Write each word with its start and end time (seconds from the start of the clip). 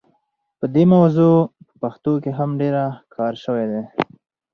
په 0.59 0.65
دې 0.73 0.83
موضوع 0.93 1.33
په 1.67 1.73
پښتو 1.81 2.13
کې 2.23 2.31
هم 2.39 2.49
ډېر 2.61 2.75
کار 3.15 3.33
شوی 3.43 3.65
دی. 3.71 3.83